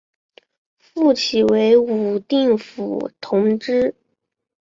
[0.79, 3.93] 复起为武定府同知。